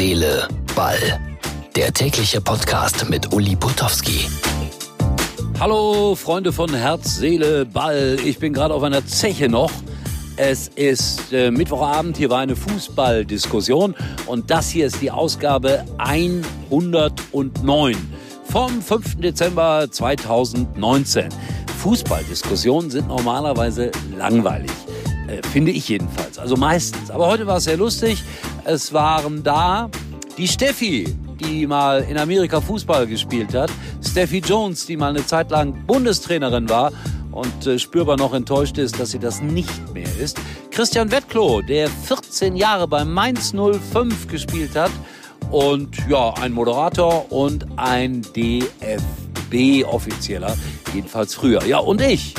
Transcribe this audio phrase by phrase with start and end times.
[0.00, 1.20] Seele, Ball.
[1.76, 4.30] Der tägliche Podcast mit Uli Putowski.
[5.58, 8.16] Hallo Freunde von Herz, Seele, Ball.
[8.24, 9.70] Ich bin gerade auf einer Zeche noch.
[10.38, 13.94] Es ist äh, Mittwochabend, hier war eine Fußballdiskussion
[14.24, 17.96] und das hier ist die Ausgabe 109
[18.44, 19.20] vom 5.
[19.20, 21.28] Dezember 2019.
[21.76, 24.70] Fußballdiskussionen sind normalerweise langweilig.
[25.30, 26.38] Äh, finde ich jedenfalls.
[26.38, 27.10] Also meistens.
[27.10, 28.22] Aber heute war es sehr lustig.
[28.64, 29.90] Es waren da
[30.40, 31.04] die Steffi,
[31.38, 33.70] die mal in Amerika Fußball gespielt hat.
[34.02, 36.92] Steffi Jones, die mal eine Zeit lang Bundestrainerin war
[37.30, 40.40] und äh, spürbar noch enttäuscht ist, dass sie das nicht mehr ist.
[40.70, 44.92] Christian Wettklo, der 14 Jahre bei Mainz 05 gespielt hat.
[45.50, 50.56] Und ja, ein Moderator und ein DFB-Offizieller,
[50.94, 51.62] jedenfalls früher.
[51.66, 52.32] Ja, und ich.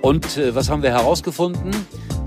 [0.00, 1.72] Und äh, was haben wir herausgefunden?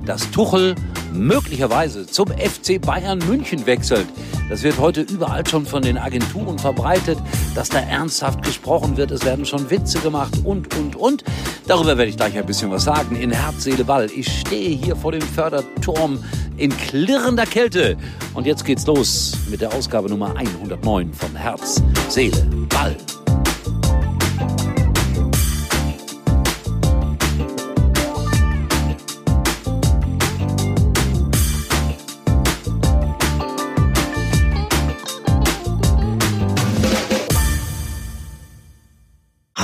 [0.06, 0.76] dass Tuchel
[1.14, 4.08] möglicherweise zum FC Bayern München wechselt.
[4.49, 7.17] Das wird heute überall schon von den Agenturen verbreitet,
[7.56, 9.11] dass da ernsthaft gesprochen wird.
[9.11, 11.23] Es werden schon Witze gemacht und, und, und.
[11.67, 13.16] Darüber werde ich gleich ein bisschen was sagen.
[13.16, 14.09] In Herz, Seele, Ball.
[14.16, 16.20] Ich stehe hier vor dem Förderturm
[16.58, 17.97] in klirrender Kälte.
[18.33, 22.95] Und jetzt geht's los mit der Ausgabe Nummer 109 von Herz, Seele, Ball.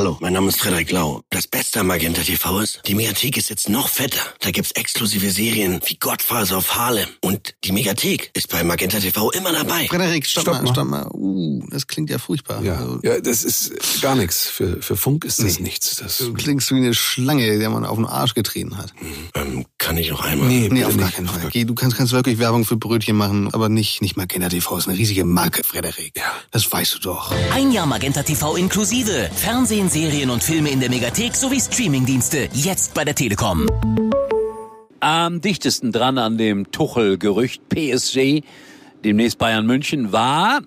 [0.02, 1.22] Hallo, mein Name ist Frederik Lau.
[1.30, 4.18] Das Beste am Magenta TV ist, die Mediathek ist jetzt noch fetter.
[4.40, 7.08] Da gibt's exklusive Serien wie Godfather of Harlem.
[7.22, 9.86] Und die Mediathek ist bei Magenta TV immer dabei.
[9.86, 10.72] Frederik, stopp, Stopp mal, mal.
[10.74, 11.08] stopp mal.
[11.14, 12.64] Uh, das klingt ja furchtbar.
[12.64, 14.48] Ja, Also, ja, das ist gar nichts.
[14.48, 15.66] Für, für Funk ist das Nee.
[15.66, 15.98] nichts.
[15.98, 18.92] Das, Du klingst wie eine Schlange, der man auf den Arsch getreten hat.
[19.36, 20.48] Ähm, kann ich noch einmal?
[20.48, 21.48] nee, Nee, auf gar keinen Fall.
[21.52, 24.78] Geh, du kannst, kannst wirklich Werbung für Brötchen machen, aber nicht, nicht Magenta TV.
[24.80, 26.14] ist eine riesige Marke, Frederik.
[26.18, 26.24] Ja.
[26.50, 27.32] Das weißt du doch.
[27.54, 29.30] Ein Jahr Magenta TV inklusive.
[29.36, 32.48] Fernsehen, Serien und Filme in der Megathek sowie Streamingdienste.
[32.54, 33.68] Jetzt bei der Telekom.
[35.02, 38.42] Am dichtesten dran an dem Tuchel-Gerücht PSG,
[39.04, 40.62] demnächst Bayern München, war,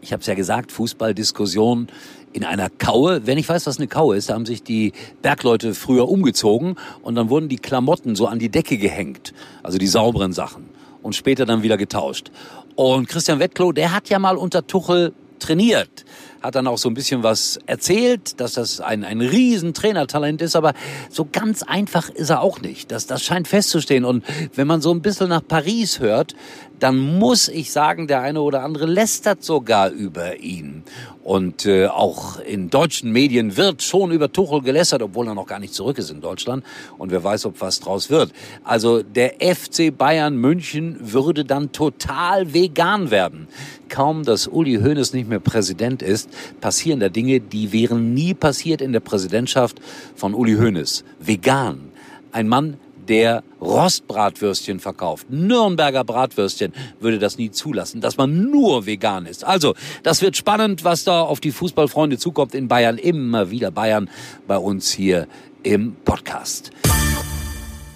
[0.00, 1.88] ich habe es ja gesagt, Fußballdiskussion
[2.32, 3.26] in einer Kaue.
[3.26, 7.14] Wenn ich weiß, was eine Kaue ist, da haben sich die Bergleute früher umgezogen und
[7.14, 10.70] dann wurden die Klamotten so an die Decke gehängt, also die sauberen Sachen
[11.02, 12.30] und später dann wieder getauscht.
[12.74, 16.06] Und Christian Wettklo, der hat ja mal unter Tuchel trainiert,
[16.42, 20.56] hat dann auch so ein bisschen was erzählt, dass das ein, ein riesen Trainertalent ist,
[20.56, 20.74] aber
[21.08, 22.90] so ganz einfach ist er auch nicht.
[22.90, 24.04] Das, das scheint festzustehen.
[24.04, 26.34] Und wenn man so ein bisschen nach Paris hört,
[26.82, 30.82] dann muss ich sagen, der eine oder andere lästert sogar über ihn.
[31.22, 35.60] Und äh, auch in deutschen Medien wird schon über Tuchel gelästert, obwohl er noch gar
[35.60, 36.64] nicht zurück ist in Deutschland.
[36.98, 38.32] Und wer weiß, ob was draus wird.
[38.64, 43.46] Also der FC Bayern München würde dann total vegan werden.
[43.88, 48.80] Kaum, dass Uli Hoeneß nicht mehr Präsident ist, passieren da Dinge, die wären nie passiert
[48.80, 49.80] in der Präsidentschaft
[50.16, 51.04] von Uli Hoeneß.
[51.20, 51.92] Vegan.
[52.32, 52.78] Ein Mann,
[53.08, 59.44] der Rostbratwürstchen verkauft, Nürnberger Bratwürstchen, würde das nie zulassen, dass man nur vegan ist.
[59.44, 62.98] Also, das wird spannend, was da auf die Fußballfreunde zukommt in Bayern.
[62.98, 64.10] Immer wieder Bayern
[64.46, 65.26] bei uns hier
[65.62, 66.70] im Podcast.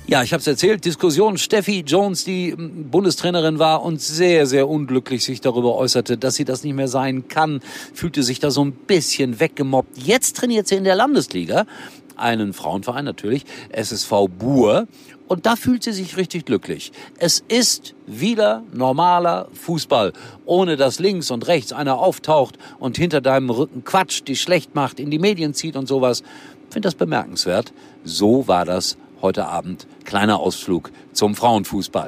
[0.09, 1.37] Ja, ich habe es erzählt, Diskussion.
[1.37, 6.44] Steffi Jones, die mm, Bundestrainerin war und sehr, sehr unglücklich sich darüber äußerte, dass sie
[6.44, 7.61] das nicht mehr sein kann,
[7.93, 9.99] fühlte sich da so ein bisschen weggemobbt.
[9.99, 11.67] Jetzt trainiert sie in der Landesliga,
[12.16, 14.87] einen Frauenverein natürlich, SSV Buhr.
[15.28, 16.93] Und da fühlt sie sich richtig glücklich.
[17.19, 20.12] Es ist wieder normaler Fußball,
[20.44, 25.00] ohne dass links und rechts einer auftaucht und hinter deinem Rücken quatscht, die schlecht macht,
[25.00, 26.22] in die Medien zieht und sowas.
[26.71, 27.72] Finde das bemerkenswert.
[28.05, 29.87] So war das heute Abend.
[30.05, 32.06] Kleiner Ausflug zum Frauenfußball.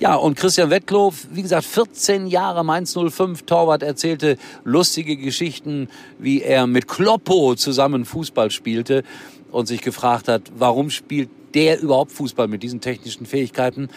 [0.00, 5.88] Ja, und Christian Wettklo, wie gesagt, 14 Jahre Mainz 05 Torwart, erzählte lustige Geschichten,
[6.18, 9.04] wie er mit Kloppo zusammen Fußball spielte
[9.52, 13.88] und sich gefragt hat, warum spielt der überhaupt Fußball mit diesen technischen Fähigkeiten?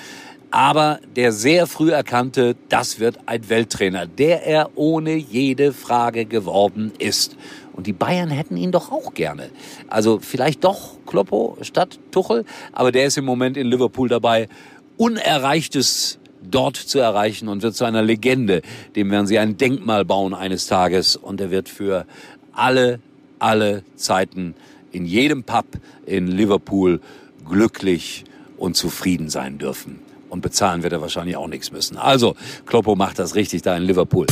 [0.51, 6.91] Aber der sehr früh erkannte, das wird ein Welttrainer, der er ohne jede Frage geworden
[6.99, 7.35] ist.
[7.73, 9.49] Und die Bayern hätten ihn doch auch gerne.
[9.87, 14.47] Also vielleicht doch Kloppo statt Tuchel, aber der ist im Moment in Liverpool dabei,
[14.97, 18.61] Unerreichtes dort zu erreichen und wird zu einer Legende.
[18.95, 22.05] Dem werden sie ein Denkmal bauen eines Tages und er wird für
[22.53, 22.99] alle,
[23.39, 24.55] alle Zeiten
[24.91, 25.65] in jedem Pub
[26.05, 27.01] in Liverpool
[27.49, 28.23] glücklich
[28.57, 29.99] und zufrieden sein dürfen.
[30.29, 31.97] Und bezahlen wird er wahrscheinlich auch nichts müssen.
[31.97, 32.35] Also,
[32.65, 34.27] Kloppo macht das richtig da in Liverpool.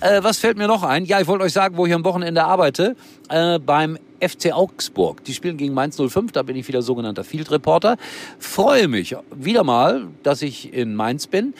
[0.00, 1.06] Äh, was fällt mir noch ein?
[1.06, 2.96] Ja, ich wollte euch sagen, wo ich am Wochenende arbeite.
[3.30, 5.24] Äh, beim FC Augsburg.
[5.24, 7.96] Die spielen gegen Mainz 05, da bin ich wieder sogenannter Field Reporter.
[8.38, 11.54] Freue mich wieder mal, dass ich in Mainz bin.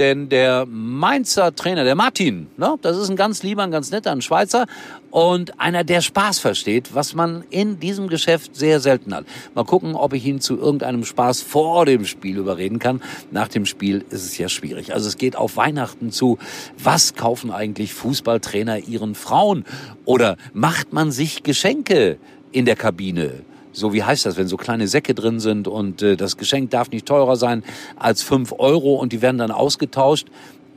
[0.00, 4.10] Denn der Mainzer Trainer, der Martin, ne, das ist ein ganz lieber, ein ganz netter,
[4.10, 4.66] ein Schweizer
[5.10, 9.26] und einer, der Spaß versteht, was man in diesem Geschäft sehr selten hat.
[9.54, 13.02] Mal gucken, ob ich ihn zu irgendeinem Spaß vor dem Spiel überreden kann.
[13.30, 14.94] Nach dem Spiel ist es ja schwierig.
[14.94, 16.38] Also es geht auf Weihnachten zu.
[16.82, 19.64] Was kaufen eigentlich Fußballtrainer ihren Frauen?
[20.06, 22.18] Oder macht man sich Geschenke
[22.52, 23.42] in der Kabine?
[23.72, 26.90] So wie heißt das, wenn so kleine Säcke drin sind und äh, das Geschenk darf
[26.90, 27.62] nicht teurer sein
[27.96, 30.28] als fünf Euro und die werden dann ausgetauscht.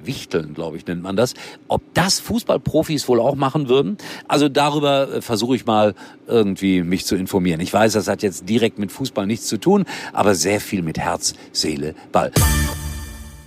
[0.06, 1.34] Wichteln, glaube ich, nennt man das.
[1.70, 3.98] Ob das Fußballprofis wohl auch machen würden?
[4.28, 5.96] Also darüber äh, versuche ich mal
[6.28, 7.62] irgendwie mich zu informieren.
[7.62, 10.98] Ich weiß, das hat jetzt direkt mit Fußball nichts zu tun, aber sehr viel mit
[10.98, 12.32] Herz, Seele, Ball.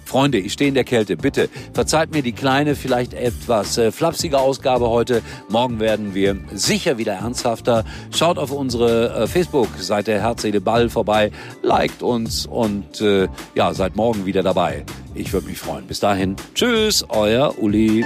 [0.06, 1.16] Freunde, ich stehe in der Kälte.
[1.16, 5.22] Bitte verzeiht mir die kleine, vielleicht etwas äh, flapsige Ausgabe heute.
[5.48, 7.84] Morgen werden wir sicher wieder ernsthafter.
[8.14, 11.32] Schaut auf unsere äh, Facebook-Seite Herz, Seele, Ball vorbei,
[11.62, 14.84] liked uns und äh, ja, seid morgen wieder dabei.
[15.14, 15.86] Ich würde mich freuen.
[15.86, 18.04] Bis dahin, tschüss, euer Uli.